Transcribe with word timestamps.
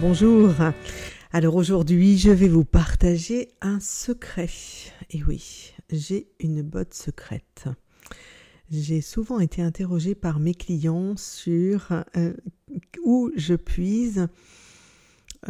Bonjour. 0.00 0.54
Alors 1.30 1.56
aujourd'hui, 1.56 2.16
je 2.16 2.30
vais 2.30 2.48
vous 2.48 2.64
partager 2.64 3.50
un 3.60 3.80
secret. 3.80 4.48
Et 5.10 5.22
oui, 5.24 5.74
j'ai 5.90 6.28
une 6.40 6.62
botte 6.62 6.94
secrète. 6.94 7.66
J'ai 8.70 9.02
souvent 9.02 9.40
été 9.40 9.60
interrogée 9.60 10.14
par 10.14 10.40
mes 10.40 10.54
clients 10.54 11.18
sur 11.18 11.92
euh, 12.16 12.32
où 13.04 13.30
je 13.36 13.54
puise 13.54 14.28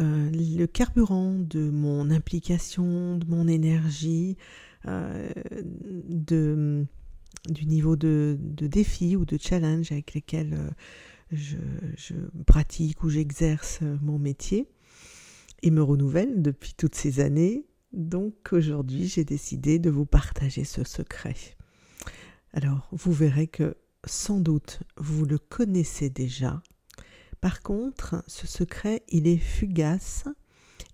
euh, 0.01 0.29
le 0.31 0.65
carburant 0.65 1.33
de 1.33 1.69
mon 1.69 2.11
implication, 2.11 3.17
de 3.17 3.25
mon 3.27 3.47
énergie, 3.47 4.35
euh, 4.85 5.29
du 7.49 7.65
niveau 7.65 7.95
de, 7.95 8.37
de, 8.37 8.67
défi 8.67 9.15
ou 9.15 9.23
de 9.23 9.37
challenge 9.39 9.93
avec 9.93 10.13
lesquels 10.13 10.57
je, 11.31 11.57
pratique 12.45 13.03
ou 13.03 13.09
j'exerce 13.09 13.79
mon 14.01 14.19
métier 14.19 14.67
et 15.63 15.71
me 15.71 15.81
renouvelle 15.81 16.41
depuis 16.41 16.73
toutes 16.73 16.95
ces 16.95 17.19
années. 17.19 17.65
Donc 17.93 18.49
aujourd'hui, 18.51 19.07
j'ai 19.07 19.23
décidé 19.23 19.79
de 19.79 19.89
vous 19.89 20.05
partager 20.05 20.63
ce 20.63 20.83
secret. 20.83 21.35
Alors, 22.53 22.89
vous 22.91 23.11
verrez 23.11 23.47
que 23.47 23.75
sans 24.05 24.39
doute 24.39 24.81
vous 24.97 25.25
le 25.25 25.37
connaissez 25.37 26.09
déjà. 26.09 26.61
Par 27.39 27.61
contre, 27.61 28.23
ce 28.27 28.47
secret, 28.47 29.03
il 29.09 29.27
est 29.27 29.37
fugace 29.37 30.25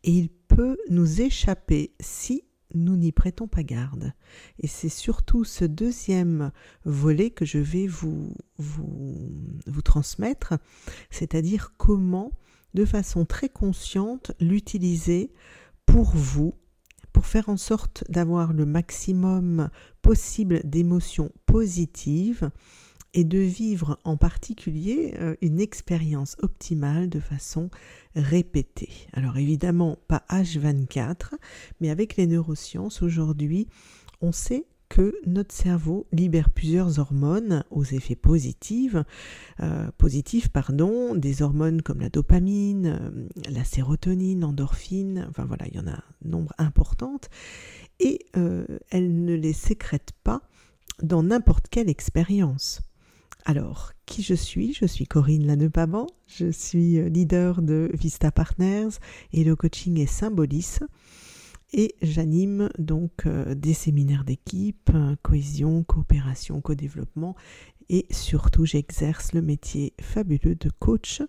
et 0.03 0.11
il 0.11 0.29
peut 0.29 0.77
nous 0.89 1.21
échapper 1.21 1.93
si 1.99 2.43
nous 2.73 2.95
n'y 2.95 3.11
prêtons 3.11 3.47
pas 3.47 3.63
garde. 3.63 4.13
Et 4.59 4.67
c'est 4.67 4.89
surtout 4.89 5.43
ce 5.43 5.65
deuxième 5.65 6.51
volet 6.85 7.29
que 7.29 7.45
je 7.45 7.57
vais 7.57 7.87
vous, 7.87 8.33
vous, 8.57 9.81
transmettre, 9.83 10.55
c'est-à-dire 11.09 11.73
comment, 11.77 12.31
de 12.73 12.85
façon 12.85 13.25
très 13.25 13.49
consciente, 13.49 14.31
l'utiliser 14.39 15.31
pour 15.85 16.11
vous, 16.11 16.53
pour 17.13 17.25
faire 17.25 17.49
en 17.49 17.57
sorte 17.57 18.03
d'avoir 18.09 18.53
le 18.53 18.65
maximum 18.65 19.69
possible 20.01 20.61
d'émotions 20.63 21.31
positives 21.45 22.51
et 23.17 23.23
de 23.23 23.39
vivre 23.39 23.99
en 24.03 24.15
particulier 24.15 25.15
euh, 25.17 25.35
une 25.41 25.59
expérience 25.59 26.37
optimale 26.43 27.09
de 27.09 27.19
façon 27.19 27.71
répétée. 28.15 28.91
Alors 29.11 29.37
évidemment 29.37 29.97
pas 30.07 30.23
H24, 30.29 31.33
mais 31.81 31.89
avec 31.89 32.15
les 32.15 32.27
neurosciences 32.27 33.01
aujourd'hui, 33.01 33.67
on 34.21 34.31
sait 34.31 34.67
que 34.87 35.15
notre 35.25 35.53
cerveau 35.53 36.05
libère 36.11 36.51
plusieurs 36.51 36.99
hormones 36.99 37.63
aux 37.71 37.83
effets 37.83 38.15
positifs, 38.15 38.95
euh, 39.61 39.89
positifs 39.97 40.49
pardon, 40.49 41.15
des 41.15 41.41
hormones 41.41 41.81
comme 41.81 42.01
la 42.01 42.09
dopamine, 42.09 42.85
euh, 42.85 43.49
la 43.49 43.63
sérotonine, 43.63 44.41
l'endorphine, 44.41 45.25
enfin 45.27 45.45
voilà, 45.45 45.65
il 45.67 45.75
y 45.75 45.79
en 45.79 45.87
a 45.87 45.95
un 45.95 46.03
nombre 46.23 46.53
important, 46.59 47.19
et 47.99 48.27
elles 48.91 49.25
ne 49.25 49.33
les 49.33 49.53
sécrètent 49.53 50.13
pas 50.23 50.43
dans 51.01 51.23
n'importe 51.23 51.67
quelle 51.67 51.89
expérience. 51.89 52.86
Alors, 53.49 53.93
qui 54.05 54.23
je 54.23 54.33
suis? 54.33 54.73
Je 54.73 54.85
suis 54.85 55.07
Corinne 55.07 55.47
Lannepaban, 55.47 56.07
je 56.25 56.51
suis 56.51 56.99
euh, 56.99 57.07
leader 57.07 57.61
de 57.61 57.89
Vista 57.93 58.29
Partners 58.29 58.89
et 59.31 59.45
le 59.45 59.55
coaching 59.55 60.01
est 60.01 60.05
Symbolis. 60.05 60.79
Et 61.71 61.95
j'anime 62.01 62.69
donc 62.77 63.25
euh, 63.25 63.55
des 63.55 63.73
séminaires 63.73 64.25
d'équipe, 64.25 64.91
euh, 64.93 65.15
cohésion, 65.21 65.81
coopération, 65.83 66.59
co-développement. 66.59 67.37
Et 67.87 68.05
surtout 68.11 68.65
j'exerce 68.65 69.31
le 69.31 69.41
métier 69.41 69.93
fabuleux 70.01 70.55
de 70.55 70.69
coach. 70.69 71.21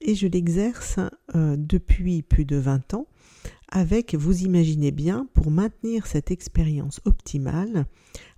Et 0.00 0.14
je 0.14 0.26
l'exerce 0.26 0.98
depuis 1.34 2.22
plus 2.22 2.46
de 2.46 2.56
20 2.56 2.94
ans 2.94 3.06
avec, 3.72 4.14
vous 4.14 4.42
imaginez 4.42 4.90
bien, 4.90 5.26
pour 5.32 5.50
maintenir 5.50 6.06
cette 6.06 6.30
expérience 6.30 7.00
optimale, 7.06 7.86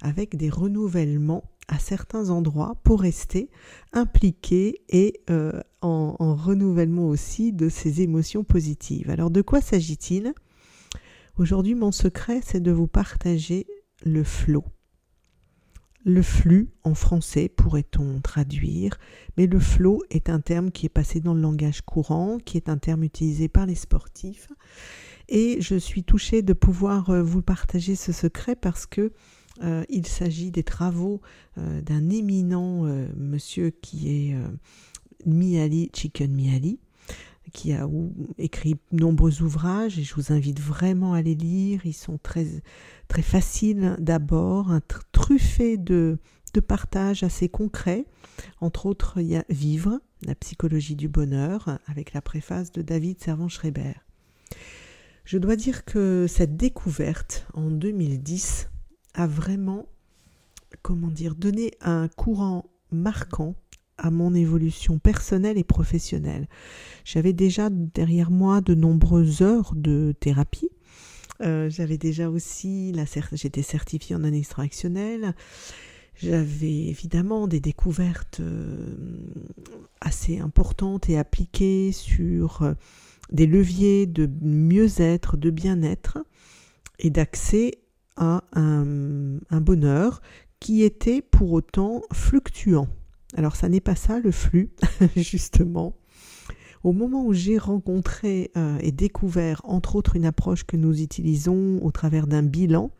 avec 0.00 0.36
des 0.36 0.48
renouvellements 0.48 1.42
à 1.68 1.78
certains 1.78 2.30
endroits 2.30 2.76
pour 2.84 3.00
rester 3.00 3.50
impliqué 3.92 4.82
et 4.88 5.20
euh, 5.30 5.60
en, 5.80 6.16
en, 6.18 6.34
renouvellement 6.34 7.08
aussi 7.08 7.52
de 7.52 7.68
ces 7.68 8.02
émotions 8.02 8.44
positives. 8.44 9.10
Alors 9.10 9.30
de 9.30 9.42
quoi 9.42 9.60
s'agit-il? 9.60 10.34
Aujourd'hui, 11.36 11.74
mon 11.74 11.92
secret, 11.92 12.40
c'est 12.44 12.60
de 12.60 12.70
vous 12.70 12.86
partager 12.86 13.66
le 14.04 14.22
flot. 14.22 14.64
Le 16.06 16.20
flux, 16.20 16.70
en 16.82 16.94
français, 16.94 17.48
pourrait-on 17.48 18.20
traduire, 18.20 18.98
mais 19.38 19.46
le 19.46 19.58
flot 19.58 20.02
est 20.10 20.28
un 20.28 20.40
terme 20.40 20.70
qui 20.70 20.84
est 20.84 20.90
passé 20.90 21.20
dans 21.20 21.32
le 21.32 21.40
langage 21.40 21.80
courant, 21.80 22.38
qui 22.44 22.58
est 22.58 22.68
un 22.68 22.76
terme 22.76 23.04
utilisé 23.04 23.48
par 23.48 23.64
les 23.64 23.74
sportifs 23.74 24.48
et 25.28 25.60
je 25.60 25.76
suis 25.76 26.04
touchée 26.04 26.42
de 26.42 26.52
pouvoir 26.52 27.10
euh, 27.10 27.22
vous 27.22 27.42
partager 27.42 27.94
ce 27.94 28.12
secret 28.12 28.56
parce 28.56 28.86
que 28.86 29.12
euh, 29.62 29.84
il 29.88 30.06
s'agit 30.06 30.50
des 30.50 30.64
travaux 30.64 31.20
euh, 31.58 31.80
d'un 31.80 32.10
éminent 32.10 32.82
monsieur 33.16 33.70
qui 33.70 34.10
est 34.10 34.36
Miali, 35.26 35.90
Chicken 35.94 36.34
Miali, 36.34 36.78
qui 37.52 37.72
a 37.72 37.86
écrit 38.38 38.76
nombreux 38.90 39.42
ouvrages 39.42 39.98
et 39.98 40.02
je 40.02 40.14
vous 40.14 40.32
invite 40.32 40.60
vraiment 40.60 41.14
à 41.14 41.22
les 41.22 41.34
lire. 41.34 41.84
Ils 41.84 41.92
sont 41.92 42.18
très, 42.18 42.46
très 43.08 43.22
faciles 43.22 43.96
d'abord, 43.98 44.72
truffés 45.12 45.76
de, 45.76 46.18
de 46.54 46.60
partages 46.60 47.22
assez 47.22 47.48
concrets. 47.48 48.06
Entre 48.60 48.86
autres, 48.86 49.20
il 49.20 49.26
y 49.26 49.36
a 49.36 49.44
Vivre, 49.50 50.00
la 50.22 50.34
psychologie 50.34 50.96
du 50.96 51.08
bonheur, 51.08 51.78
avec 51.86 52.12
la 52.12 52.22
préface 52.22 52.72
de 52.72 52.82
David 52.82 53.22
Servan-Schreiber. 53.22 53.94
Je 55.24 55.38
dois 55.38 55.56
dire 55.56 55.84
que 55.84 56.26
cette 56.28 56.56
découverte 56.56 57.46
en 57.54 57.70
2010 57.70 58.68
a 59.14 59.26
vraiment, 59.26 59.86
comment 60.82 61.10
dire, 61.10 61.34
donné 61.34 61.72
un 61.80 62.08
courant 62.08 62.66
marquant 62.90 63.54
à 63.96 64.10
mon 64.10 64.34
évolution 64.34 64.98
personnelle 64.98 65.56
et 65.58 65.64
professionnelle. 65.64 66.48
J'avais 67.04 67.32
déjà 67.32 67.70
derrière 67.70 68.30
moi 68.30 68.60
de 68.60 68.74
nombreuses 68.74 69.42
heures 69.42 69.72
de 69.74 70.14
thérapie. 70.18 70.70
Euh, 71.40 71.68
j'avais 71.68 71.98
déjà 71.98 72.28
aussi, 72.28 72.94
j'étais 73.32 73.62
certifiée 73.62 74.16
en 74.16 74.24
analyse. 74.24 74.50
J'avais 76.16 76.86
évidemment 76.86 77.48
des 77.48 77.58
découvertes 77.58 78.38
euh, 78.40 78.94
assez 80.00 80.38
importantes 80.38 81.08
et 81.08 81.18
appliquées 81.18 81.90
sur 81.90 82.62
euh, 82.62 82.74
des 83.32 83.46
leviers 83.46 84.06
de 84.06 84.30
mieux-être, 84.40 85.36
de 85.36 85.50
bien-être 85.50 86.18
et 87.00 87.10
d'accès 87.10 87.72
à 88.16 88.44
un, 88.52 89.60
bonheur 89.60 90.20
qui 90.60 90.82
était 90.82 91.22
pour 91.22 91.52
autant 91.52 92.02
fluctuant. 92.12 92.88
Alors 93.36 93.56
ça 93.56 93.68
n'est 93.68 93.80
pas 93.80 93.96
ça 93.96 94.18
le 94.18 94.30
flux, 94.30 94.70
justement. 95.16 95.96
Au 96.82 96.92
moment 96.92 97.24
où 97.24 97.32
j'ai 97.32 97.58
rencontré 97.58 98.50
euh, 98.56 98.78
et 98.80 98.92
découvert 98.92 99.62
entre 99.64 99.96
autres 99.96 100.16
une 100.16 100.26
approche 100.26 100.64
que 100.64 100.76
nous 100.76 101.00
utilisons 101.00 101.80
au 101.82 101.90
travers 101.90 102.26
d'un 102.26 102.42
bilan, 102.42 102.90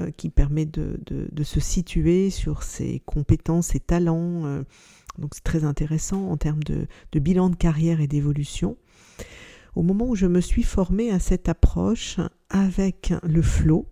euh, 0.00 0.10
qui 0.10 0.30
permet 0.30 0.64
de, 0.64 0.96
se 1.42 1.60
situer 1.60 2.30
sur 2.30 2.62
ses 2.62 3.00
compétences, 3.00 3.68
ses 3.68 3.80
talents. 3.80 4.46
Euh, 4.46 4.62
donc 5.18 5.34
c'est 5.34 5.44
très 5.44 5.64
intéressant 5.64 6.30
en 6.30 6.38
termes 6.38 6.62
de, 6.62 6.86
bilan 7.18 7.50
de 7.50 7.56
carrière 7.56 8.00
et 8.00 8.06
d'évolution. 8.06 8.78
Au 9.76 9.82
moment 9.82 10.08
où 10.08 10.14
je 10.14 10.24
me 10.24 10.40
suis 10.40 10.62
formée 10.62 11.10
à 11.10 11.18
cette 11.18 11.46
approche 11.46 12.20
avec 12.48 13.12
le 13.22 13.42
flow, 13.42 13.86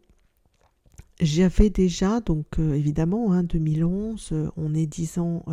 j'avais 1.21 1.71
déjà, 1.71 2.21
donc 2.21 2.59
euh, 2.59 2.75
évidemment, 2.75 3.33
hein, 3.33 3.43
2011, 3.43 4.51
on 4.57 4.75
est 4.75 4.87
dix 4.87 5.19
ans 5.19 5.45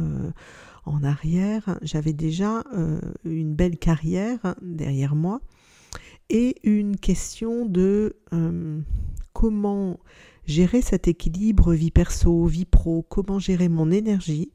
en 0.86 1.04
arrière, 1.04 1.78
j'avais 1.82 2.14
déjà 2.14 2.64
une 3.26 3.54
belle 3.54 3.78
carrière 3.78 4.56
derrière 4.62 5.16
moi 5.16 5.42
et 6.30 6.56
une 6.64 6.96
question 6.96 7.66
de 7.66 8.16
comment 9.34 10.00
gérer 10.46 10.82
cet 10.82 11.08
équilibre 11.08 11.74
vie 11.74 11.92
perso, 11.92 12.46
vie 12.46 12.66
pro, 12.66 13.06
comment 13.08 13.38
gérer 13.38 13.70
mon 13.70 13.92
énergie. 13.92 14.52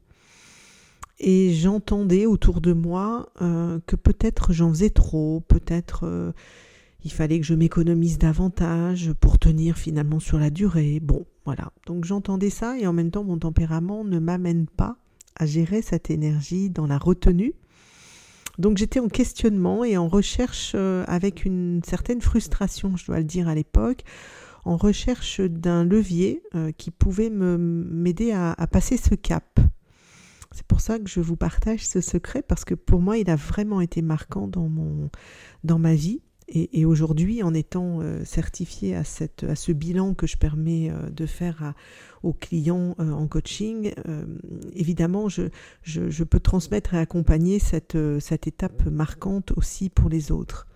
Et 1.19 1.53
j'entendais 1.53 2.25
autour 2.25 2.59
de 2.59 2.73
moi 2.73 3.29
euh, 3.41 3.79
que 3.85 3.95
peut-être 3.95 4.51
j'en 4.51 4.69
faisais 4.71 4.89
trop, 4.89 5.41
peut-être 5.47 6.05
euh, 6.05 6.33
il 7.03 7.11
fallait 7.11 7.39
que 7.39 7.45
je 7.45 7.53
m'économise 7.53 8.17
davantage 8.17 9.13
pour 9.19 9.37
tenir 9.39 9.77
finalement 9.77 10.19
sur 10.19 10.39
la 10.39 10.49
durée. 10.49 10.99
Bon, 11.01 11.25
voilà. 11.45 11.71
Donc 11.85 12.05
j'entendais 12.05 12.49
ça 12.49 12.77
et 12.77 12.87
en 12.87 12.93
même 12.93 13.11
temps 13.11 13.23
mon 13.23 13.37
tempérament 13.37 14.03
ne 14.03 14.19
m'amène 14.19 14.67
pas 14.67 14.97
à 15.35 15.45
gérer 15.45 15.81
cette 15.81 16.09
énergie 16.09 16.69
dans 16.69 16.87
la 16.87 16.97
retenue. 16.97 17.53
Donc 18.59 18.77
j'étais 18.77 18.99
en 18.99 19.07
questionnement 19.07 19.83
et 19.83 19.97
en 19.97 20.07
recherche 20.07 20.73
euh, 20.75 21.03
avec 21.07 21.43
une 21.43 21.81
certaine 21.83 22.21
frustration, 22.21 22.95
je 22.95 23.07
dois 23.07 23.17
le 23.17 23.23
dire 23.23 23.47
à 23.47 23.55
l'époque, 23.55 24.03
en 24.63 24.77
recherche 24.77 25.41
d'un 25.41 25.83
levier 25.83 26.43
euh, 26.55 26.71
qui 26.71 26.91
pouvait 26.91 27.31
m'aider 27.31 28.31
à, 28.31 28.55
passer 28.71 28.97
ce 28.97 29.15
cap. 29.15 29.59
C'est 30.51 30.65
pour 30.67 30.81
ça 30.81 30.99
que 30.99 31.09
je 31.09 31.19
vous 31.19 31.35
partage 31.35 31.85
ce 31.85 31.99
secret 31.99 32.43
parce 32.43 32.63
que 32.63 32.75
pour 32.75 33.01
moi, 33.01 33.17
il 33.17 33.29
a 33.29 33.35
vraiment 33.35 33.81
été 33.81 34.03
marquant 34.03 34.47
dans, 34.47 34.69
mon, 34.69 35.09
dans 35.63 35.79
ma 35.79 35.95
vie. 35.95 36.21
Et, 36.49 36.85
aujourd'hui, 36.85 37.41
en 37.41 37.53
étant 37.53 38.01
euh, 38.01 38.23
certifié 38.25 38.95
à, 38.95 39.03
cette, 39.03 39.43
à 39.43 39.55
ce 39.55 39.71
bilan 39.71 40.13
que 40.13 40.27
je 40.27 40.37
permets 40.37 40.89
euh, 40.89 41.09
de 41.09 41.25
faire 41.25 41.73
aux 42.21 42.33
clients 42.33 42.95
euh, 42.99 43.11
en 43.11 43.27
coaching, 43.27 43.93
évidemment, 44.73 45.29
je, 45.29 45.43
je, 45.83 46.23
peux 46.23 46.39
transmettre 46.39 46.93
et 46.93 46.97
accompagner 46.97 47.59
cette, 47.59 47.97
cette 48.19 48.47
étape 48.47 48.85
marquante 48.85 49.51
aussi 49.55 49.89
pour 49.89 50.09
les 50.09 50.31
autres. 50.31 50.67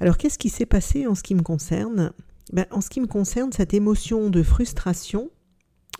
Alors, 0.00 0.16
qu'est-ce 0.16 0.38
qui 0.38 0.48
s'est 0.48 0.66
passé 0.66 1.06
en 1.06 1.14
ce 1.14 1.22
qui 1.22 1.34
me 1.34 1.42
concerne? 1.42 2.12
Ben, 2.52 2.66
En 2.70 2.80
ce 2.80 2.90
qui 2.90 3.00
me 3.00 3.06
concerne, 3.06 3.52
cette 3.52 3.74
émotion 3.74 4.30
de 4.30 4.42
frustration, 4.42 5.30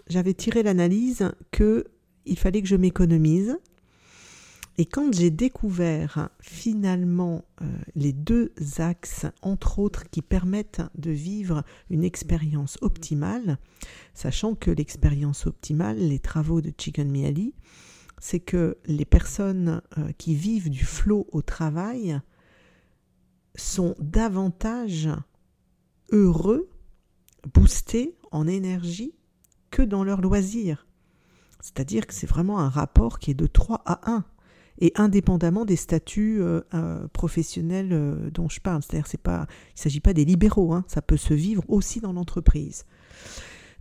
j'avais 0.09 0.35
tiré 0.35 0.63
l'analyse 0.63 1.33
que 1.51 1.85
il 2.27 2.39
fallait 2.39 2.63
que 2.63 2.69
je 2.69 2.77
m'économise. 2.77 3.59
Et 4.81 4.87
quand 4.87 5.13
j'ai 5.13 5.33
découvert 5.33 6.31
finalement 6.41 7.45
euh, 7.63 7.65
les 7.97 8.13
deux 8.13 8.53
axes, 8.79 9.27
entre 9.43 9.81
autres, 9.81 10.09
qui 10.09 10.23
permettent 10.23 10.83
de 10.97 11.11
vivre 11.11 11.65
une 11.91 12.05
expérience 12.05 12.79
optimale, 12.81 13.59
sachant 14.15 14.55
que 14.55 14.71
l'expérience 14.71 15.49
optimale, 15.49 15.99
les 15.99 16.21
travaux 16.21 16.61
de 16.61 16.73
Chicken 16.79 17.11
Miali, 17.11 17.55
c'est 18.21 18.39
que 18.39 18.79
les 18.87 19.05
personnes 19.05 19.83
euh, 19.99 20.13
qui 20.17 20.37
vivent 20.37 20.71
du 20.71 20.85
flot 20.85 21.27
au 21.33 21.43
travail 21.43 22.21
sont 23.57 23.97
davantage 23.99 25.09
heureux, 26.13 26.71
boostés 27.53 28.17
en 28.31 28.47
énergie 28.47 29.17
que 29.73 29.83
dans 29.83 30.05
leur 30.05 30.21
loisir. 30.21 30.87
C'est-à-dire 31.61 32.07
que 32.07 32.15
c'est 32.15 32.29
vraiment 32.29 32.61
un 32.61 32.69
rapport 32.69 33.19
qui 33.19 33.33
est 33.33 33.35
de 33.35 33.49
3 33.49 33.83
à 33.85 34.09
1 34.09 34.25
et 34.81 34.93
indépendamment 34.95 35.65
des 35.65 35.77
statuts 35.77 36.41
euh, 36.41 36.61
euh, 36.75 37.07
professionnels 37.13 37.93
euh, 37.93 38.31
dont 38.31 38.49
je 38.49 38.61
parle. 38.61 38.83
C'est-à-dire 38.83 39.07
c'est 39.07 39.21
il 39.25 39.31
ne 39.31 39.47
s'agit 39.75 40.01
pas 40.01 40.13
des 40.13 40.25
libéraux, 40.25 40.73
hein. 40.73 40.85
ça 40.87 41.03
peut 41.03 41.17
se 41.17 41.35
vivre 41.35 41.65
aussi 41.69 42.01
dans 42.01 42.13
l'entreprise. 42.13 42.85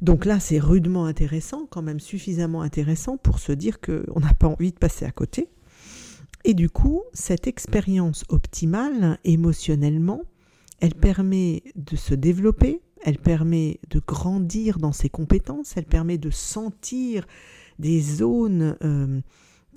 Donc 0.02 0.26
là, 0.26 0.40
c'est 0.40 0.60
rudement 0.60 1.06
intéressant, 1.06 1.68
quand 1.70 1.82
même 1.82 2.00
suffisamment 2.00 2.62
intéressant 2.62 3.18
pour 3.18 3.40
se 3.40 3.52
dire 3.52 3.80
qu'on 3.80 4.20
n'a 4.20 4.34
pas 4.34 4.48
envie 4.48 4.72
de 4.72 4.78
passer 4.78 5.06
à 5.06 5.12
côté. 5.12 5.50
Et 6.44 6.54
du 6.54 6.70
coup, 6.70 7.02
cette 7.14 7.48
expérience 7.48 8.24
optimale, 8.30 9.18
émotionnellement, 9.24 10.22
elle 10.80 10.94
permet 10.94 11.64
de 11.76 11.96
se 11.96 12.14
développer, 12.14 12.82
elle 13.04 13.18
permet 13.18 13.80
de 13.90 14.00
grandir 14.06 14.78
dans 14.78 14.92
ses 14.92 15.10
compétences, 15.10 15.76
elle 15.78 15.86
permet 15.86 16.20
de 16.20 16.30
sentir 16.30 17.26
des 17.80 18.00
zones 18.02 18.76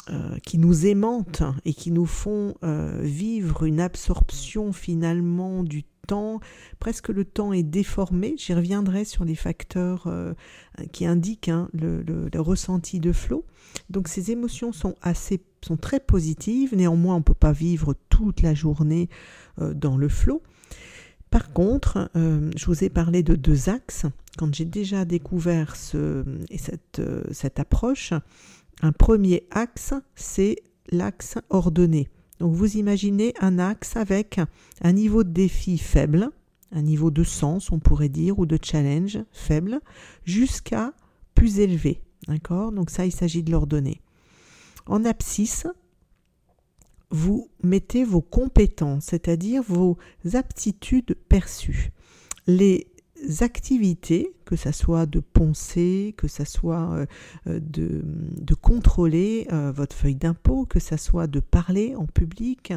euh, 0.09 0.37
qui 0.45 0.59
nous 0.59 0.87
aimantent 0.87 1.43
et 1.65 1.75
qui 1.75 1.91
nous 1.91 2.07
font 2.07 2.55
euh, 2.65 3.01
vivre 3.03 3.65
une 3.65 3.81
absorption 3.81 4.73
finalement 4.73 5.63
du 5.63 5.85
temps. 6.07 6.41
Presque 6.79 7.09
le 7.09 7.25
temps 7.25 7.53
est 7.53 7.63
déformé. 7.63 8.35
J'y 8.37 8.55
reviendrai 8.55 9.05
sur 9.05 9.25
les 9.25 9.35
facteurs 9.35 10.09
qui 10.93 11.07
indiquent 11.07 11.51
hein, 11.51 11.69
le, 11.73 12.29
ressenti 12.37 12.99
de 12.99 13.13
flot. 13.13 13.45
Donc 13.91 14.09
ces 14.09 14.33
émotions 14.33 14.73
sont 14.73 14.97
assez 15.03 15.41
sont 15.63 15.77
très 15.77 16.01
positives. 16.01 16.75
Néanmoins, 16.75 17.15
on 17.15 17.19
ne 17.19 17.23
peut 17.25 17.35
pas 17.35 17.53
vivre 17.53 17.95
toute 18.09 18.43
la 18.43 18.55
journée 18.55 19.09
dans 19.59 19.97
le 19.97 20.09
flot. 20.09 20.43
Par 21.31 21.53
contre, 21.53 22.11
euh, 22.17 22.51
je 22.57 22.67
vous 22.67 22.83
ai 22.83 22.91
parlé 22.91 23.23
de 23.23 23.37
deux 23.37 23.69
axes. 23.69 24.05
Quand 24.37 24.53
j'ai 24.53 24.65
déjà 24.65 25.05
découvert 25.05 25.77
ce, 25.77 26.25
cette, 26.57 26.99
euh, 26.99 27.23
cette 27.31 27.61
approche, 27.61 28.13
un 28.83 28.93
premier 28.93 29.47
axe, 29.51 29.95
c'est 30.15 30.57
l'axe 30.91 31.39
ordonné. 31.51 32.09
Donc 32.39 32.55
vous 32.55 32.77
imaginez 32.77 33.35
un 33.41 33.59
axe 33.59 33.97
avec 33.97 34.41
un 34.81 34.93
niveau 34.93 35.25
de 35.25 35.31
défi 35.31 35.77
faible, 35.79 36.31
un 36.73 36.83
niveau 36.83 37.11
de 37.11 37.23
sens, 37.23 37.71
on 37.71 37.79
pourrait 37.79 38.09
dire, 38.09 38.39
ou 38.39 38.47
de 38.47 38.59
challenge 38.61 39.19
faible, 39.33 39.81
jusqu'à 40.25 40.95
plus 41.35 41.61
élevé. 41.61 42.01
D'accord? 42.29 42.73
Donc 42.73 42.91
ça, 42.91 43.07
il 43.07 43.13
s'agit 43.13 43.43
de 43.43 43.51
l'ordonner. 43.51 44.01
En 44.87 45.05
abscisse, 45.05 45.67
vous 47.11 47.51
mettez 47.63 48.05
vos 48.05 48.23
compétences, 48.23 49.07
c'est-à-dire 49.07 49.63
vos 49.63 49.99
aptitudes 50.33 51.15
perçues. 51.29 51.91
Les 52.47 52.87
activités, 53.41 54.35
que 54.45 54.57
ça 54.57 54.73
soit 54.73 55.07
de 55.07 55.21
poncer, 55.21 56.13
que 56.17 56.27
ça 56.27 56.45
soit 56.45 56.91
euh, 56.91 57.07
euh, 57.47 57.61
de, 57.63 58.55
contrôler 58.55 59.47
euh, 59.53 59.71
votre 59.71 59.95
feuille 59.95 60.17
d'impôt, 60.17 60.67
que 60.67 60.81
ça 60.81 60.97
soit 60.97 61.29
de 61.29 61.39
parler 61.39 61.95
en 61.95 62.07
public, 62.07 62.73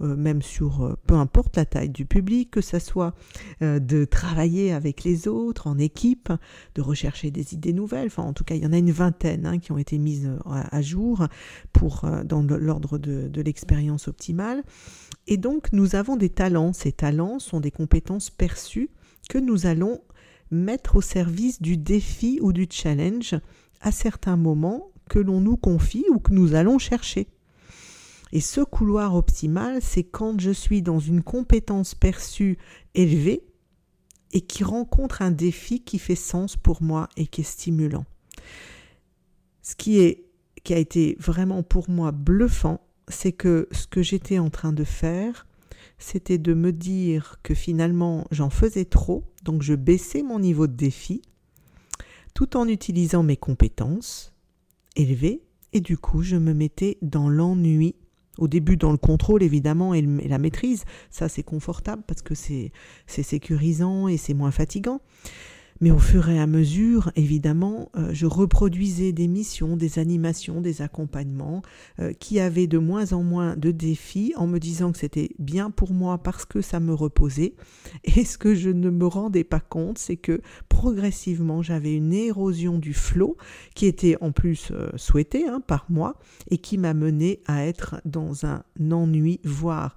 même 0.00 0.42
sur 0.42 0.96
peu 1.06 1.14
importe 1.14 1.56
la 1.56 1.64
taille 1.64 1.88
du 1.88 2.04
public, 2.04 2.50
que 2.50 2.60
ça 2.60 2.78
soit 2.78 3.14
de 3.60 4.04
travailler 4.04 4.72
avec 4.72 5.02
les 5.02 5.26
autres 5.26 5.66
en 5.66 5.78
équipe, 5.78 6.30
de 6.74 6.82
rechercher 6.82 7.30
des 7.30 7.54
idées 7.54 7.72
nouvelles. 7.72 8.06
Enfin, 8.06 8.22
en 8.22 8.32
tout 8.32 8.44
cas, 8.44 8.54
il 8.54 8.62
y 8.62 8.66
en 8.66 8.72
a 8.72 8.78
une 8.78 8.92
vingtaine 8.92 9.46
hein, 9.46 9.58
qui 9.58 9.72
ont 9.72 9.78
été 9.78 9.98
mises 9.98 10.30
à, 10.44 10.82
jour 10.82 11.26
pour 11.72 12.04
dans 12.24 12.42
l'ordre 12.42 12.98
de, 12.98 13.28
de 13.28 13.42
l'expérience 13.42 14.08
optimale. 14.08 14.62
Et 15.26 15.36
donc, 15.36 15.72
nous 15.72 15.96
avons 15.96 16.16
des 16.16 16.28
talents. 16.28 16.72
Ces 16.72 16.92
talents 16.92 17.38
sont 17.38 17.60
des 17.60 17.70
compétences 17.70 18.30
perçues 18.30 18.90
que 19.28 19.38
nous 19.38 19.66
allons 19.66 20.00
mettre 20.50 20.96
au 20.96 21.00
service 21.00 21.60
du 21.60 21.76
défi 21.76 22.38
ou 22.40 22.52
du 22.52 22.66
challenge 22.70 23.34
à 23.80 23.92
certains 23.92 24.36
moments 24.36 24.90
que 25.08 25.18
l'on 25.18 25.40
nous 25.40 25.56
confie 25.56 26.04
ou 26.10 26.18
que 26.18 26.32
nous 26.32 26.54
allons 26.54 26.78
chercher. 26.78 27.28
Et 28.32 28.40
ce 28.40 28.60
couloir 28.62 29.14
optimal, 29.14 29.80
c'est 29.80 30.02
quand 30.02 30.40
je 30.40 30.50
suis 30.50 30.82
dans 30.82 30.98
une 30.98 31.22
compétence 31.22 31.94
perçue 31.94 32.58
élevée 32.94 33.44
et 34.32 34.40
qui 34.40 34.64
rencontre 34.64 35.22
un 35.22 35.30
défi 35.30 35.80
qui 35.80 35.98
fait 35.98 36.16
sens 36.16 36.56
pour 36.56 36.82
moi 36.82 37.08
et 37.16 37.26
qui 37.26 37.42
est 37.42 37.44
stimulant. 37.44 38.04
Ce 39.62 39.76
qui, 39.76 40.00
est, 40.00 40.24
qui 40.64 40.74
a 40.74 40.78
été 40.78 41.16
vraiment 41.20 41.62
pour 41.62 41.88
moi 41.88 42.10
bluffant, 42.10 42.80
c'est 43.08 43.32
que 43.32 43.68
ce 43.70 43.86
que 43.86 44.02
j'étais 44.02 44.38
en 44.38 44.50
train 44.50 44.72
de 44.72 44.84
faire, 44.84 45.46
c'était 45.98 46.38
de 46.38 46.54
me 46.54 46.72
dire 46.72 47.38
que 47.42 47.54
finalement 47.54 48.26
j'en 48.30 48.50
faisais 48.50 48.84
trop, 48.84 49.24
donc 49.42 49.62
je 49.62 49.74
baissais 49.74 50.22
mon 50.22 50.38
niveau 50.38 50.66
de 50.66 50.74
défi, 50.74 51.22
tout 52.34 52.56
en 52.56 52.68
utilisant 52.68 53.22
mes 53.22 53.36
compétences 53.36 54.34
élevées, 54.96 55.42
et 55.72 55.80
du 55.80 55.98
coup 55.98 56.22
je 56.22 56.36
me 56.36 56.54
mettais 56.54 56.98
dans 57.02 57.28
l'ennui. 57.28 57.96
Au 58.36 58.48
début 58.48 58.76
dans 58.76 58.90
le 58.90 58.98
contrôle 58.98 59.44
évidemment 59.44 59.94
et, 59.94 60.02
la 60.02 60.38
maîtrise, 60.38 60.84
ça 61.08 61.28
c'est 61.28 61.44
confortable 61.44 62.02
parce 62.04 62.20
que 62.20 62.34
c'est 62.34 62.72
sécurisant 63.06 64.08
et 64.08 64.16
c'est 64.16 64.34
moins 64.34 64.50
fatigant. 64.50 65.00
Mais 65.80 65.90
au 65.90 65.98
fur 65.98 66.28
et 66.28 66.38
à 66.38 66.46
mesure, 66.46 67.10
évidemment, 67.16 67.90
euh, 67.96 68.10
je 68.12 68.26
reproduisais 68.26 69.12
des 69.12 69.26
missions, 69.26 69.76
des 69.76 69.98
animations, 69.98 70.60
des 70.60 70.82
accompagnements 70.82 71.62
euh, 71.98 72.12
qui 72.12 72.38
avaient 72.38 72.68
de 72.68 72.78
moins 72.78 73.12
en 73.12 73.22
moins 73.22 73.56
de 73.56 73.72
défis 73.72 74.32
en 74.36 74.46
me 74.46 74.58
disant 74.58 74.92
que 74.92 74.98
c'était 74.98 75.30
bien 75.38 75.70
pour 75.70 75.92
moi 75.92 76.18
parce 76.18 76.44
que 76.44 76.60
ça 76.60 76.78
me 76.78 76.94
reposait. 76.94 77.54
Et 78.04 78.24
ce 78.24 78.38
que 78.38 78.54
je 78.54 78.70
ne 78.70 78.88
me 78.90 79.06
rendais 79.06 79.44
pas 79.44 79.60
compte, 79.60 79.98
c'est 79.98 80.16
que 80.16 80.40
progressivement, 80.68 81.60
j'avais 81.60 81.94
une 81.94 82.12
érosion 82.12 82.78
du 82.78 82.94
flot 82.94 83.36
qui 83.74 83.86
était 83.86 84.16
en 84.20 84.30
plus 84.30 84.68
euh, 84.70 84.90
souhaitée 84.96 85.48
hein, 85.48 85.60
par 85.60 85.86
moi 85.88 86.14
et 86.50 86.58
qui 86.58 86.78
m'a 86.78 86.94
mené 86.94 87.40
à 87.46 87.66
être 87.66 88.00
dans 88.04 88.46
un 88.46 88.62
ennui, 88.92 89.40
voire 89.44 89.96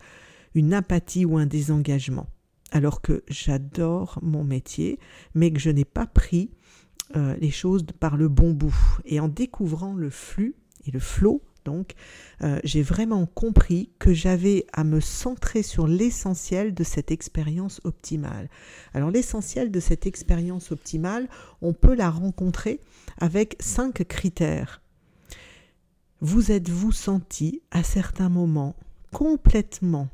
une 0.55 0.73
apathie 0.73 1.25
ou 1.25 1.37
un 1.37 1.45
désengagement 1.45 2.27
alors 2.71 3.01
que 3.01 3.23
j'adore 3.27 4.19
mon 4.21 4.43
métier, 4.43 4.99
mais 5.33 5.51
que 5.51 5.59
je 5.59 5.69
n'ai 5.69 5.85
pas 5.85 6.05
pris 6.05 6.51
euh, 7.15 7.35
les 7.37 7.51
choses 7.51 7.85
par 7.99 8.17
le 8.17 8.27
bon 8.27 8.51
bout. 8.51 8.77
Et 9.05 9.19
en 9.19 9.27
découvrant 9.27 9.93
le 9.93 10.09
flux 10.09 10.55
et 10.85 10.91
le 10.91 10.99
flot, 10.99 11.41
donc, 11.67 11.95
euh, 12.43 12.61
j'ai 12.63 12.81
vraiment 12.81 13.25
compris 13.25 13.89
que 13.99 14.13
j'avais 14.13 14.65
à 14.71 14.85
me 14.85 15.01
centrer 15.01 15.63
sur 15.63 15.85
l'essentiel 15.85 16.73
de 16.73 16.85
cette 16.85 17.11
expérience 17.11 17.81
optimale. 17.83 18.49
Alors 18.93 19.11
l'essentiel 19.11 19.69
de 19.69 19.81
cette 19.81 20.07
expérience 20.07 20.71
optimale, 20.71 21.27
on 21.61 21.73
peut 21.73 21.93
la 21.93 22.09
rencontrer 22.09 22.79
avec 23.17 23.57
cinq 23.59 24.05
critères. 24.07 24.81
Vous 26.21 26.53
êtes-vous 26.53 26.93
senti 26.93 27.61
à 27.71 27.83
certains 27.83 28.29
moments 28.29 28.77
complètement 29.11 30.07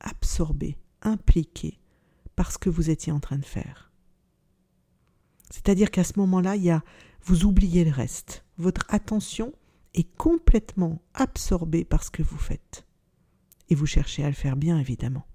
absorbé? 0.00 0.78
Impliqué 1.02 1.78
par 2.36 2.52
ce 2.52 2.58
que 2.58 2.70
vous 2.70 2.90
étiez 2.90 3.12
en 3.12 3.20
train 3.20 3.38
de 3.38 3.44
faire. 3.44 3.92
C'est-à-dire 5.50 5.90
qu'à 5.90 6.04
ce 6.04 6.18
moment-là, 6.18 6.56
il 6.56 6.80
vous 7.22 7.44
oubliez 7.44 7.84
le 7.84 7.90
reste. 7.90 8.44
Votre 8.58 8.86
attention 8.88 9.52
est 9.94 10.14
complètement 10.16 11.02
absorbée 11.14 11.84
par 11.84 12.04
ce 12.04 12.10
que 12.10 12.22
vous 12.22 12.38
faites. 12.38 12.86
Et 13.68 13.74
vous 13.74 13.86
cherchez 13.86 14.24
à 14.24 14.28
le 14.28 14.34
faire 14.34 14.56
bien, 14.56 14.78
évidemment. 14.78 15.26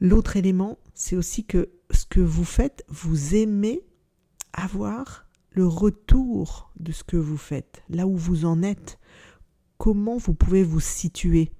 L'autre 0.00 0.36
élément, 0.36 0.78
c'est 0.94 1.16
aussi 1.16 1.44
que 1.44 1.70
ce 1.90 2.06
que 2.06 2.20
vous 2.20 2.44
faites, 2.44 2.84
vous 2.88 3.34
aimez 3.34 3.82
avoir 4.52 5.26
le 5.50 5.66
retour 5.66 6.70
de 6.78 6.92
ce 6.92 7.02
que 7.02 7.16
vous 7.16 7.36
faites, 7.36 7.82
là 7.88 8.06
où 8.06 8.16
vous 8.16 8.44
en 8.44 8.62
êtes, 8.62 8.98
comment 9.76 10.16
vous 10.16 10.34
pouvez 10.34 10.62
vous 10.62 10.80
situer? 10.80 11.52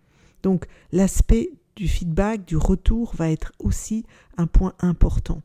Donc 0.42 0.66
l'aspect 0.92 1.50
du 1.78 1.86
feedback, 1.86 2.44
du 2.44 2.56
retour 2.56 3.14
va 3.14 3.30
être 3.30 3.52
aussi 3.60 4.04
un 4.36 4.48
point 4.48 4.74
important. 4.80 5.42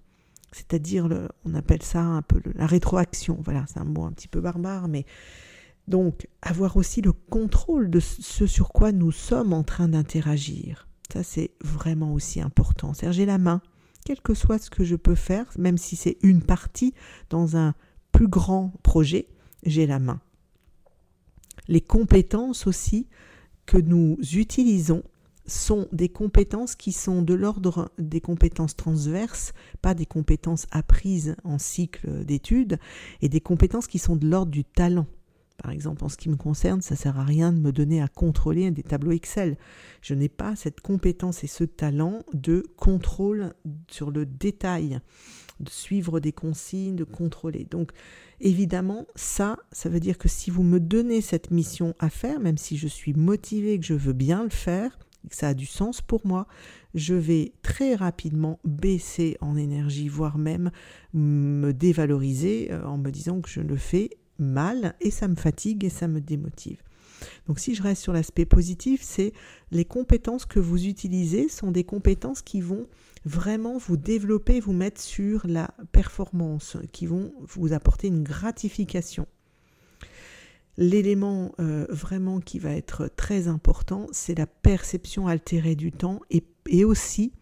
C'est-à-dire, 0.52 1.08
on 1.46 1.54
appelle 1.54 1.84
ça 1.84 2.02
un 2.02 2.24
peu 2.24 2.42
la 2.56 2.66
rétroaction. 2.66 3.38
Voilà, 3.44 3.66
c'est 3.68 3.78
un 3.78 3.86
mot 3.86 4.04
un 4.06 4.12
petit 4.12 4.28
peu 4.28 4.42
barbare, 4.42 4.88
mais 4.88 5.06
donc 5.88 6.28
avoir 6.42 6.76
aussi 6.76 7.02
le 7.02 7.12
contrôle 7.12 7.92
de 7.92 8.00
ce 8.00 8.48
sur 8.48 8.70
quoi 8.70 8.92
nous 8.92 9.12
sommes 9.12 9.54
en 9.54 9.62
train 9.62 9.88
d'interagir. 9.88 10.88
Ça, 11.12 11.22
c'est 11.22 11.52
vraiment 11.62 12.14
aussi 12.14 12.42
important. 12.42 12.96
Serger 12.96 13.28
la 13.28 13.38
main, 13.38 13.62
quel 14.04 14.20
que 14.20 14.34
soit 14.34 14.58
ce 14.58 14.72
que 14.72 14.84
je 14.84 14.96
peux 14.96 15.16
faire, 15.16 15.46
même 15.60 15.78
si 15.78 15.96
c'est 15.96 16.18
une 16.24 16.42
partie 16.42 16.96
dans 17.30 17.58
un 17.58 17.76
plus 18.12 18.28
grand 18.28 18.74
projet, 18.82 19.28
j'ai 19.62 19.86
la 19.86 20.00
main. 20.00 20.20
Les 21.68 21.82
compétences 21.82 22.66
aussi 22.66 23.08
que 23.68 23.78
nous 23.78 24.18
utilisons 24.34 25.04
sont 25.46 25.88
des 25.92 26.10
compétences 26.10 26.76
qui 26.76 26.92
sont 26.92 27.22
de 27.22 27.34
l'ordre 27.34 27.92
des 27.98 28.22
compétences 28.22 28.76
transverses, 28.76 29.54
pas 29.82 29.94
des 29.94 30.06
compétences 30.06 30.68
apprises 30.72 31.36
en 31.44 31.60
cycle 31.60 32.24
d'études, 32.26 32.80
et 33.22 33.30
des 33.30 33.42
compétences 33.42 33.88
qui 33.88 34.00
sont 34.00 34.16
de 34.16 34.28
l'ordre 34.28 34.52
du 34.52 34.64
talent. 34.64 35.08
Par 35.62 35.72
exemple, 35.72 36.04
en 36.04 36.10
ce 36.10 36.18
qui 36.18 36.30
me 36.30 36.36
concerne, 36.36 36.82
ça 36.82 36.96
ne 36.96 37.00
sert 37.00 37.20
à 37.20 37.24
rien 37.24 37.54
de 37.54 37.60
me 37.60 37.72
donner 37.72 38.02
à 38.02 38.08
contrôler 38.08 38.70
des 38.72 38.84
tableaux 38.84 39.12
Excel. 39.12 39.58
Je 40.02 40.14
n'ai 40.14 40.30
pas 40.30 40.56
cette 40.56 40.82
compétence 40.82 41.44
et 41.44 41.48
ce 41.48 41.64
talent 41.64 42.24
de 42.34 42.66
contrôle 42.76 43.54
sur 43.90 44.12
le 44.12 44.26
détail, 44.26 45.00
de 45.60 45.70
suivre 45.70 46.20
des 46.20 46.32
consignes, 46.32 46.96
de 46.96 47.04
contrôler. 47.04 47.68
Donc, 47.70 47.92
évidemment, 48.42 49.06
ça, 49.16 49.58
ça 49.72 49.90
veut 49.90 50.00
dire 50.00 50.18
que 50.18 50.28
si 50.28 50.50
vous 50.50 50.64
me 50.64 50.80
donnez 50.80 51.22
cette 51.22 51.52
mission 51.52 51.94
à 52.00 52.10
faire, 52.10 52.40
même 52.40 52.58
si 52.58 52.76
je 52.76 52.88
suis 52.88 53.14
motivé, 53.14 53.80
que 53.80 53.86
je 53.86 53.94
veux 53.94 54.14
bien 54.14 54.44
le 54.44 54.50
faire, 54.50 54.98
ça 55.30 55.50
a 55.50 55.54
du 55.54 55.66
sens 55.66 56.02
pour 56.02 56.26
moi, 56.26 56.48
je 56.94 57.16
vais 57.16 57.54
très 57.62 57.96
rapidement 57.96 58.60
baisser 58.66 59.38
en 59.42 59.56
énergie, 59.56 60.08
voire 60.08 60.38
même 60.38 60.72
me 61.14 61.72
dévaloriser 61.72 62.72
euh, 62.72 62.86
en 62.86 62.98
me 62.98 63.10
disant 63.12 63.42
que 63.42 63.50
je 63.50 63.62
le 63.62 63.78
fais 63.78 64.10
mal 64.40 64.96
et 65.02 65.12
ça 65.12 65.28
me 65.28 65.36
fatigue 65.36 65.84
et 65.84 65.90
ça 65.90 66.08
me 66.08 66.22
démotive. 66.22 66.82
Donc 67.48 67.60
si 67.60 67.76
je 67.76 67.84
reste 67.84 68.02
sur 68.02 68.14
l'aspect 68.14 68.46
positif, 68.46 69.02
c'est 69.02 69.34
les 69.72 69.86
compétences 69.86 70.46
que 70.46 70.60
vous 70.60 70.88
utilisez 70.88 71.48
sont 71.50 71.72
des 71.72 71.84
compétences 71.84 72.42
qui 72.42 72.62
vont 72.62 72.88
vraiment 73.26 73.78
vous 73.78 73.98
développer, 73.98 74.60
vous 74.60 74.74
mettre 74.74 75.00
sur 75.00 75.48
la 75.48 75.72
performance, 75.92 76.78
qui 76.92 77.06
vont 77.06 77.34
vous 77.40 77.74
apporter 77.74 78.08
une 78.08 78.24
gratification. 78.24 79.26
L'élément 80.78 81.54
euh, 81.60 81.86
vraiment 81.90 82.40
qui 82.40 82.58
va 82.58 82.72
être 82.72 83.10
très 83.16 83.48
important, 83.48 84.08
c'est 84.12 84.38
la 84.38 84.48
perception 84.48 85.28
altérée 85.28 85.76
du 85.76 85.92
temps 85.92 86.20
et, 86.32 86.44
aussi 86.86 87.34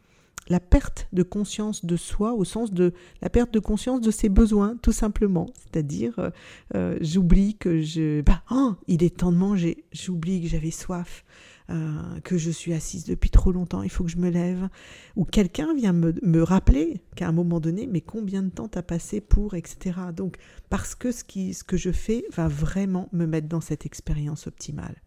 la 0.49 0.59
perte 0.59 1.07
de 1.13 1.23
conscience 1.23 1.85
de 1.85 1.95
soi 1.95 2.33
au 2.33 2.43
sens 2.43 2.73
de 2.73 2.93
la 3.21 3.29
perte 3.29 3.53
de 3.53 3.59
conscience 3.59 4.01
de 4.01 4.11
ses 4.11 4.27
besoins, 4.27 4.75
tout 4.81 4.91
simplement. 4.91 5.49
C'est-à-dire, 5.55 6.19
euh, 6.19 6.29
euh, 6.75 6.97
j'oublie 6.99 7.55
que 7.55 7.81
je... 7.81 8.21
Bah, 8.21 8.41
oh, 8.51 8.73
il 8.87 9.03
est 9.03 9.17
temps 9.17 9.31
de 9.31 9.37
manger, 9.37 9.85
j'oublie 9.93 10.41
que 10.41 10.47
j'avais 10.47 10.71
soif. 10.71 11.23
Euh, 11.71 12.19
que 12.21 12.37
je 12.37 12.51
suis 12.51 12.73
assise 12.73 13.05
depuis 13.05 13.29
trop 13.29 13.51
longtemps, 13.51 13.81
il 13.81 13.89
faut 13.89 14.03
que 14.03 14.09
je 14.09 14.17
me 14.17 14.29
lève, 14.29 14.67
ou 15.15 15.23
quelqu'un 15.23 15.73
vient 15.73 15.93
me, 15.93 16.13
me 16.21 16.43
rappeler 16.43 17.01
qu'à 17.15 17.27
un 17.27 17.31
moment 17.31 17.61
donné, 17.61 17.87
mais 17.87 18.01
combien 18.01 18.43
de 18.43 18.49
temps 18.49 18.67
t'as 18.67 18.81
passé 18.81 19.21
pour, 19.21 19.53
etc. 19.53 19.97
Donc, 20.13 20.35
parce 20.69 20.95
que 20.95 21.11
ce, 21.13 21.23
qui, 21.23 21.53
ce 21.53 21.63
que 21.63 21.77
je 21.77 21.91
fais 21.91 22.25
va 22.33 22.49
vraiment 22.49 23.07
me 23.13 23.25
mettre 23.25 23.47
dans 23.47 23.61
cette 23.61 23.85
expérience 23.85 24.47
optimale. 24.47 25.01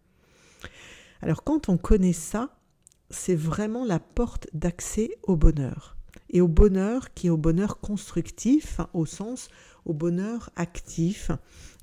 Alors, 1.21 1.43
quand 1.43 1.69
on 1.69 1.77
connaît 1.77 2.13
ça, 2.13 2.57
c'est 3.11 3.35
vraiment 3.35 3.85
la 3.85 3.99
porte 3.99 4.47
d'accès 4.53 5.11
au 5.23 5.35
bonheur. 5.35 5.94
Et 6.29 6.41
au 6.41 6.47
bonheur 6.47 7.13
qui 7.13 7.27
est 7.27 7.29
au 7.29 7.37
bonheur 7.37 7.79
constructif, 7.79 8.79
au 8.93 9.05
sens 9.05 9.49
au 9.85 9.93
bonheur 9.93 10.49
actif, 10.55 11.31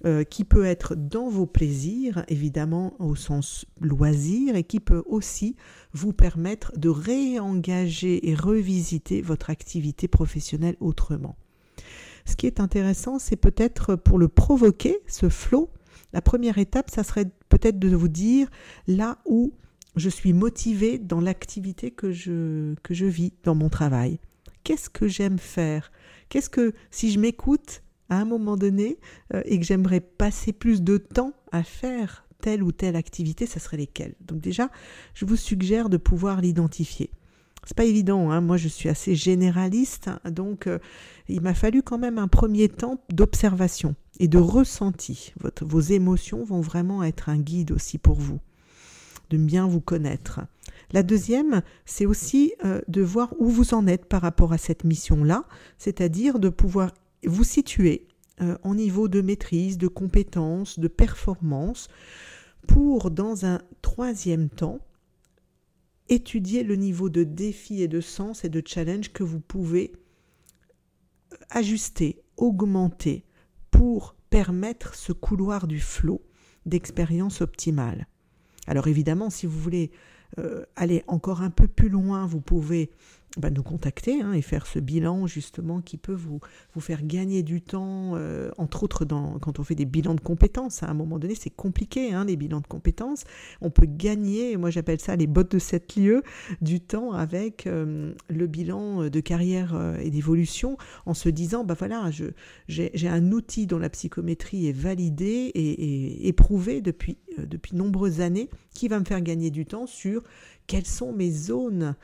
euh, 0.04 0.24
qui 0.24 0.44
peut 0.44 0.64
être 0.64 0.96
dans 0.96 1.28
vos 1.28 1.46
plaisirs, 1.46 2.24
évidemment 2.26 2.94
au 2.98 3.14
sens 3.14 3.64
loisir, 3.80 4.56
et 4.56 4.64
qui 4.64 4.80
peut 4.80 5.04
aussi 5.06 5.54
vous 5.92 6.12
permettre 6.12 6.76
de 6.76 6.88
réengager 6.88 8.28
et 8.28 8.34
revisiter 8.34 9.22
votre 9.22 9.50
activité 9.50 10.08
professionnelle 10.08 10.76
autrement. 10.80 11.36
Ce 12.24 12.34
qui 12.36 12.46
est 12.46 12.60
intéressant, 12.60 13.18
c'est 13.18 13.36
peut-être 13.36 13.94
pour 13.94 14.18
le 14.18 14.28
provoquer, 14.28 14.98
ce 15.06 15.28
flot, 15.28 15.70
la 16.12 16.20
première 16.20 16.58
étape, 16.58 16.90
ça 16.90 17.04
serait 17.04 17.30
peut-être 17.48 17.78
de 17.78 17.94
vous 17.94 18.08
dire 18.08 18.48
là 18.86 19.18
où 19.24 19.52
je 19.96 20.08
suis 20.08 20.32
motivée 20.32 20.98
dans 20.98 21.20
l'activité 21.20 21.90
que 21.90 22.12
je, 22.12 22.74
que 22.82 22.94
je 22.94 23.06
vis, 23.06 23.32
dans 23.44 23.54
mon 23.54 23.68
travail. 23.68 24.18
Qu'est-ce 24.64 24.90
que 24.90 25.08
j'aime 25.08 25.38
faire? 25.38 25.92
Qu'est-ce 26.28 26.50
que, 26.50 26.72
si 26.90 27.10
je 27.10 27.18
m'écoute 27.18 27.82
à 28.08 28.16
un 28.16 28.24
moment 28.24 28.56
donné 28.56 28.98
euh, 29.34 29.42
et 29.44 29.58
que 29.58 29.64
j'aimerais 29.64 30.00
passer 30.00 30.52
plus 30.52 30.82
de 30.82 30.98
temps 30.98 31.32
à 31.50 31.62
faire 31.62 32.24
telle 32.40 32.62
ou 32.62 32.72
telle 32.72 32.96
activité, 32.96 33.46
ça 33.46 33.60
serait 33.60 33.76
lesquelles? 33.76 34.14
Donc 34.20 34.40
déjà, 34.40 34.70
je 35.14 35.24
vous 35.24 35.36
suggère 35.36 35.88
de 35.88 35.96
pouvoir 35.96 36.40
l'identifier. 36.40 37.10
C'est 37.64 37.76
pas 37.76 37.84
évident, 37.84 38.30
hein. 38.32 38.40
moi 38.40 38.56
je 38.56 38.66
suis 38.66 38.88
assez 38.88 39.14
généraliste, 39.14 40.10
donc 40.28 40.66
euh, 40.66 40.80
il 41.28 41.42
m'a 41.42 41.54
fallu 41.54 41.84
quand 41.84 41.98
même 41.98 42.18
un 42.18 42.26
premier 42.26 42.68
temps 42.68 42.98
d'observation 43.08 43.94
et 44.18 44.26
de 44.26 44.38
ressenti. 44.38 45.32
Vos 45.60 45.80
émotions 45.80 46.42
vont 46.42 46.60
vraiment 46.60 47.04
être 47.04 47.28
un 47.28 47.38
guide 47.38 47.70
aussi 47.70 47.98
pour 47.98 48.18
vous 48.18 48.40
de 49.32 49.38
bien 49.38 49.66
vous 49.66 49.80
connaître. 49.80 50.40
La 50.92 51.02
deuxième, 51.02 51.62
c'est 51.86 52.06
aussi 52.06 52.52
euh, 52.64 52.80
de 52.88 53.00
voir 53.00 53.34
où 53.38 53.48
vous 53.48 53.74
en 53.74 53.86
êtes 53.86 54.06
par 54.06 54.20
rapport 54.20 54.52
à 54.52 54.58
cette 54.58 54.84
mission-là, 54.84 55.44
c'est-à-dire 55.78 56.38
de 56.38 56.50
pouvoir 56.50 56.92
vous 57.24 57.44
situer 57.44 58.06
euh, 58.40 58.58
en 58.62 58.74
niveau 58.74 59.08
de 59.08 59.20
maîtrise, 59.20 59.78
de 59.78 59.88
compétence, 59.88 60.78
de 60.78 60.88
performance, 60.88 61.88
pour, 62.66 63.10
dans 63.10 63.46
un 63.46 63.60
troisième 63.80 64.48
temps, 64.48 64.80
étudier 66.08 66.62
le 66.62 66.76
niveau 66.76 67.08
de 67.08 67.24
défi 67.24 67.82
et 67.82 67.88
de 67.88 68.00
sens 68.00 68.44
et 68.44 68.48
de 68.48 68.62
challenge 68.64 69.12
que 69.12 69.22
vous 69.22 69.40
pouvez 69.40 69.92
euh, 71.32 71.36
ajuster, 71.50 72.22
augmenter 72.36 73.24
pour 73.70 74.14
permettre 74.28 74.94
ce 74.94 75.12
couloir 75.12 75.66
du 75.66 75.80
flot 75.80 76.22
d'expérience 76.66 77.40
optimale. 77.40 78.06
Alors 78.66 78.88
évidemment, 78.88 79.30
si 79.30 79.46
vous 79.46 79.58
voulez 79.58 79.90
euh, 80.38 80.64
aller 80.76 81.04
encore 81.06 81.42
un 81.42 81.50
peu 81.50 81.68
plus 81.68 81.88
loin, 81.88 82.26
vous 82.26 82.40
pouvez 82.40 82.90
bah, 83.38 83.48
nous 83.48 83.62
contacter 83.62 84.20
hein, 84.20 84.32
et 84.32 84.42
faire 84.42 84.66
ce 84.66 84.78
bilan 84.78 85.26
justement 85.26 85.80
qui 85.80 85.96
peut 85.96 86.12
vous, 86.12 86.40
vous 86.74 86.80
faire 86.80 87.02
gagner 87.02 87.42
du 87.42 87.62
temps, 87.62 88.12
euh, 88.14 88.50
entre 88.58 88.82
autres 88.82 89.06
quand 89.06 89.58
on 89.58 89.64
fait 89.64 89.74
des 89.74 89.86
bilans 89.86 90.14
de 90.14 90.20
compétences. 90.20 90.82
À 90.82 90.90
un 90.90 90.94
moment 90.94 91.18
donné, 91.18 91.34
c'est 91.34 91.50
compliqué, 91.50 92.12
hein, 92.12 92.26
les 92.26 92.36
bilans 92.36 92.60
de 92.60 92.66
compétences. 92.66 93.24
On 93.62 93.70
peut 93.70 93.86
gagner, 93.86 94.56
moi 94.58 94.68
j'appelle 94.68 95.00
ça 95.00 95.16
les 95.16 95.26
bottes 95.26 95.52
de 95.52 95.58
sept 95.58 95.96
lieux, 95.96 96.22
du 96.60 96.80
temps 96.80 97.12
avec 97.12 97.66
euh, 97.66 98.12
le 98.28 98.46
bilan 98.46 99.08
de 99.08 99.20
carrière 99.20 99.74
euh, 99.74 99.96
et 99.96 100.10
d'évolution 100.10 100.76
en 101.06 101.14
se 101.14 101.30
disant, 101.30 101.64
bah 101.64 101.74
voilà, 101.78 102.10
j'ai 102.68 103.08
un 103.08 103.32
outil 103.32 103.66
dont 103.66 103.78
la 103.78 103.88
psychométrie 103.88 104.68
est 104.68 104.76
validée 104.76 105.50
et, 105.54 106.28
éprouvée 106.28 106.82
depuis, 106.82 107.16
depuis 107.38 107.76
nombreuses 107.76 108.20
années 108.20 108.50
qui 108.74 108.88
va 108.88 109.00
me 109.00 109.04
faire 109.04 109.22
gagner 109.22 109.50
du 109.50 109.64
temps 109.64 109.86
sur 109.86 110.22
quelles 110.66 110.86
sont 110.86 111.12
mes 111.12 111.30
zones 111.30 111.94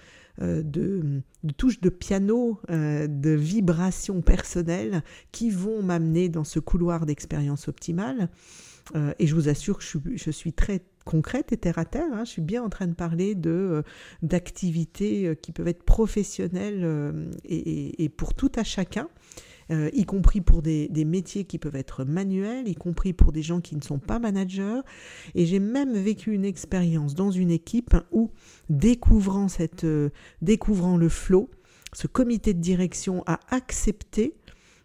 euh, 0.41 0.63
de, 0.63 1.23
touches 1.57 1.81
de 1.81 1.89
piano, 1.89 2.61
euh, 2.71 3.07
de 3.09 3.31
vibrations 3.31 4.21
personnelles 4.21 5.03
qui 5.33 5.51
vont 5.51 5.83
m'amener 5.83 6.29
dans 6.29 6.45
ce 6.45 6.61
couloir 6.61 7.07
d'expérience 7.07 7.67
optimale. 7.69 8.29
Euh, 8.95 9.13
et 9.19 9.27
je 9.27 9.35
vous 9.35 9.49
assure 9.49 9.79
que 9.79 9.85
je 10.15 10.31
suis, 10.31 10.53
très 10.53 10.83
concrète 11.05 11.53
et 11.53 11.57
terre 11.57 11.79
à 11.79 11.85
terre. 11.85 12.09
Hein. 12.13 12.25
Je 12.25 12.31
suis 12.31 12.43
bien 12.43 12.63
en 12.63 12.69
train 12.69 12.87
de 12.87 12.95
parler 12.95 13.35
de 13.35 13.83
d'activités 14.23 15.37
qui 15.43 15.53
peuvent 15.53 15.69
être 15.69 15.83
professionnelles 15.83 17.29
et, 17.45 18.09
pour 18.11 18.35
tout 18.35 18.53
à 18.57 18.65
chacun. 18.65 19.09
Euh, 19.71 19.91
y 19.93 20.05
compris 20.05 20.41
pour 20.41 20.63
des, 20.63 20.89
métiers 21.05 21.45
qui 21.45 21.59
peuvent 21.59 21.77
être 21.77 22.05
manuels, 22.05 22.69
y 22.69 22.75
compris 22.75 23.13
pour 23.13 23.33
des 23.33 23.43
gens 23.43 23.61
qui 23.61 23.77
ne 23.77 23.83
sont 23.83 23.99
pas 23.99 24.19
managers. 24.19 24.81
Et 25.35 25.47
j'ai 25.47 25.61
même 25.61 25.93
vécu 25.93 26.33
une 26.33 26.45
expérience 26.45 27.15
dans 27.15 27.31
une 27.31 27.51
équipe 27.51 27.95
où, 28.11 28.31
découvrant, 28.71 29.49
cette, 29.49 29.85
euh, 29.85 30.11
découvrant 30.41 30.97
le 30.97 31.09
flow, 31.09 31.51
ce 31.93 32.07
comité 32.07 32.55
de 32.55 32.61
direction 32.61 33.23
a 33.27 33.41
accepté 33.51 34.35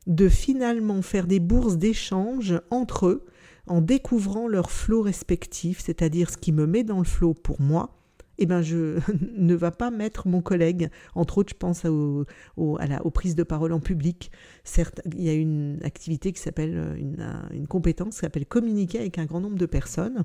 de 0.08 0.28
finalement 0.28 1.02
faire 1.02 1.28
des 1.28 1.40
bourses 1.40 1.78
d'échange 1.78 2.60
entre 2.70 3.08
eux 3.08 3.25
en 3.68 3.80
découvrant 3.80 4.48
leur 4.48 4.72
flot 4.72 5.02
respectif, 5.02 5.80
c'est-à-dire 5.80 6.30
ce 6.30 6.38
qui 6.38 6.52
me 6.52 6.68
met 6.68 6.84
dans 6.84 6.98
le 6.98 7.06
flot 7.06 7.34
pour 7.34 7.62
moi, 7.62 8.03
eh 8.38 8.46
ben 8.46 8.62
je 8.62 9.00
ne 9.38 9.56
va 9.56 9.72
pas 9.72 9.92
mettre 9.92 10.28
mon 10.28 10.42
collègue, 10.42 10.90
entre 11.16 11.40
autres 11.40 11.54
je 11.54 11.58
pense 11.58 11.86
aux 11.86 13.12
prises 13.12 13.36
de 13.36 13.44
parole 13.44 13.74
en 13.74 13.80
public. 13.80 14.32
Certes, 14.63 15.02
il 15.13 15.24
y 15.24 15.30
a 15.30 15.34
une 15.34 15.80
activité 15.84 16.32
qui 16.32 16.42
s'appelle, 16.42 16.96
une, 16.98 17.25
une 17.52 17.68
compétence 17.68 18.16
qui 18.16 18.22
s'appelle 18.22 18.46
communiquer 18.46 19.00
avec 19.00 19.18
un 19.18 19.25
grand 19.25 19.42
nombre 19.42 19.58
de 19.58 19.66
personnes. 19.66 20.24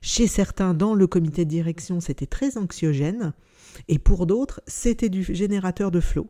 Chez 0.00 0.26
certains, 0.26 0.74
dans 0.74 0.94
le 0.94 1.06
comité 1.06 1.44
de 1.44 1.50
direction, 1.50 2.00
c'était 2.00 2.26
très 2.26 2.56
anxiogène, 2.56 3.32
et 3.88 3.98
pour 3.98 4.26
d'autres, 4.26 4.60
c'était 4.66 5.08
du 5.08 5.22
générateur 5.22 5.90
de 5.90 6.00
flow. 6.00 6.28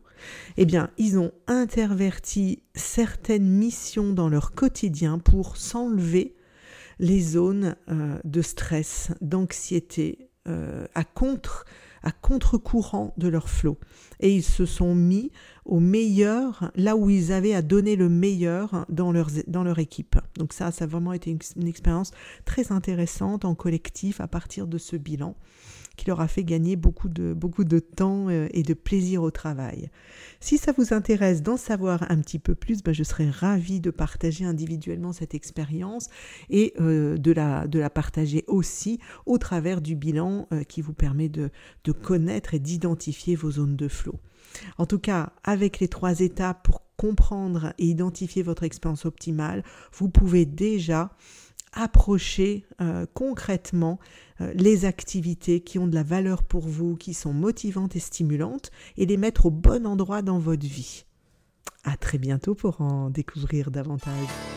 Eh 0.57 0.65
bien, 0.65 0.89
ils 0.97 1.17
ont 1.17 1.31
interverti 1.47 2.63
certaines 2.75 3.47
missions 3.47 4.13
dans 4.13 4.29
leur 4.29 4.53
quotidien 4.53 5.19
pour 5.19 5.57
s'enlever 5.57 6.35
les 6.99 7.21
zones 7.21 7.75
euh, 7.89 8.17
de 8.23 8.41
stress, 8.41 9.11
d'anxiété, 9.21 10.17
euh, 10.21 10.26
à 10.47 11.03
contre 11.03 11.65
à 12.03 12.11
contre-courant 12.11 13.13
de 13.17 13.27
leur 13.27 13.49
flot. 13.49 13.77
Et 14.19 14.33
ils 14.33 14.43
se 14.43 14.65
sont 14.65 14.95
mis 14.95 15.31
au 15.65 15.79
meilleur, 15.79 16.71
là 16.75 16.95
où 16.95 17.09
ils 17.09 17.33
avaient 17.33 17.53
à 17.53 17.61
donner 17.61 17.95
le 17.95 18.07
meilleur 18.07 18.85
dans 18.87 19.11
leur, 19.11 19.29
dans 19.47 19.63
leur 19.63 19.79
équipe. 19.79 20.15
Donc 20.37 20.53
ça, 20.53 20.71
ça 20.71 20.85
a 20.85 20.87
vraiment 20.87 21.13
été 21.13 21.35
une 21.55 21.67
expérience 21.67 22.11
très 22.45 22.71
intéressante 22.71 23.45
en 23.45 23.55
collectif 23.55 24.21
à 24.21 24.27
partir 24.27 24.67
de 24.67 24.77
ce 24.77 24.95
bilan 24.95 25.35
qui 25.97 26.07
leur 26.07 26.21
a 26.21 26.27
fait 26.27 26.43
gagner 26.43 26.77
beaucoup 26.77 27.09
de, 27.09 27.33
beaucoup 27.33 27.65
de 27.65 27.79
temps 27.79 28.29
euh, 28.29 28.47
et 28.51 28.63
de 28.63 28.73
plaisir 28.73 29.23
au 29.23 29.31
travail. 29.31 29.89
Si 30.39 30.57
ça 30.57 30.71
vous 30.71 30.93
intéresse 30.93 31.41
d'en 31.41 31.57
savoir 31.57 32.09
un 32.09 32.21
petit 32.21 32.39
peu 32.39 32.55
plus, 32.55 32.83
ben 32.83 32.93
je 32.93 33.03
serais 33.03 33.29
ravie 33.29 33.81
de 33.81 33.91
partager 33.91 34.45
individuellement 34.45 35.11
cette 35.11 35.33
expérience 35.33 36.07
et 36.49 36.73
euh, 36.79 37.17
de, 37.17 37.31
la, 37.31 37.67
partager 37.89 38.45
aussi 38.47 38.99
au 39.25 39.37
travers 39.37 39.81
du 39.81 39.95
bilan 39.95 40.47
euh, 40.53 40.63
qui 40.63 40.81
vous 40.81 40.93
permet 40.93 41.27
de, 41.29 41.49
de 41.83 41.91
connaître 41.91 42.53
et 42.53 42.59
d'identifier 42.59 43.35
vos 43.35 43.51
zones 43.51 43.75
de 43.75 43.87
flot. 43.87 44.19
En 44.77 44.85
tout 44.85 44.99
cas, 44.99 45.33
avec 45.43 45.79
les 45.79 45.87
trois 45.87 46.19
étapes 46.19 46.63
pour 46.63 46.83
comprendre 46.95 47.73
et 47.77 47.85
identifier 47.85 48.43
votre 48.43 48.63
expérience 48.63 49.05
optimale, 49.05 49.63
vous 49.93 50.09
pouvez 50.09 50.45
déjà 50.45 51.11
approcher 51.77 52.65
euh, 52.81 53.05
concrètement 53.13 53.99
euh, 54.41 54.51
les 54.55 54.85
activités 54.85 55.61
qui 55.61 55.79
ont 55.79 55.87
de 55.87 55.95
la 55.95 56.03
valeur 56.03 56.43
pour 56.43 56.67
vous, 56.67 56.95
qui 56.95 57.13
sont 57.13 57.33
motivantes 57.33 57.95
et 57.95 57.99
stimulantes, 57.99 58.71
et 58.97 59.05
les 59.05 59.17
mettre 59.17 59.45
au 59.45 59.51
bon 59.51 59.85
endroit 59.85 60.21
dans 60.21 60.39
votre 60.39 60.65
vie. 60.65 61.05
À 61.83 61.95
très 61.95 62.17
bientôt 62.17 62.55
pour 62.55 62.81
en 62.81 63.09
découvrir 63.09 63.71
davantage. 63.71 64.56